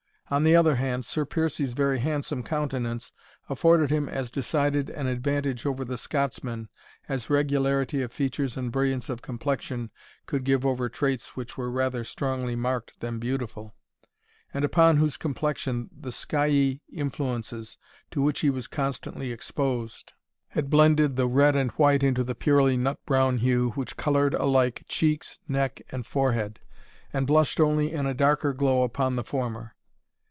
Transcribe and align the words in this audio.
On 0.33 0.45
the 0.45 0.55
other 0.55 0.75
hand, 0.77 1.03
Sir 1.03 1.25
Piercie's 1.25 1.73
very 1.73 1.99
handsome 1.99 2.41
countenance 2.41 3.11
afforded 3.49 3.89
him 3.89 4.07
as 4.07 4.31
decided 4.31 4.89
an 4.89 5.05
advantage 5.07 5.65
over 5.65 5.83
the 5.83 5.97
Scotsman, 5.97 6.69
as 7.09 7.29
regularity 7.29 8.01
of 8.01 8.13
features 8.13 8.55
and 8.55 8.71
brilliance 8.71 9.09
of 9.09 9.21
complexion 9.21 9.91
could 10.27 10.45
give 10.45 10.65
over 10.65 10.87
traits 10.87 11.35
which 11.35 11.57
were 11.57 11.69
rather 11.69 12.05
strongly 12.05 12.55
marked 12.55 13.01
than 13.01 13.19
beautiful, 13.19 13.75
and 14.53 14.63
upon 14.63 14.95
whose 14.95 15.17
complexion 15.17 15.89
the 15.91 16.13
"skyey 16.13 16.79
influences," 16.89 17.77
to 18.09 18.21
which 18.21 18.39
he 18.39 18.49
was 18.49 18.67
constantly 18.67 19.33
exposed, 19.33 20.13
had 20.47 20.69
blended 20.69 21.17
the 21.17 21.27
red 21.27 21.57
and 21.57 21.71
white 21.71 22.03
into 22.03 22.23
the 22.23 22.35
purely 22.35 22.77
nut 22.77 23.01
brown 23.05 23.39
hue, 23.39 23.71
which 23.71 23.97
coloured 23.97 24.33
alike 24.35 24.85
cheeks, 24.87 25.39
neck, 25.49 25.81
and 25.89 26.05
forehead, 26.07 26.61
and 27.11 27.27
blushed 27.27 27.59
only 27.59 27.91
in 27.91 28.05
a 28.05 28.13
darker 28.13 28.53
glow 28.53 28.83
upon 28.83 29.17
the 29.17 29.25
former. 29.25 29.75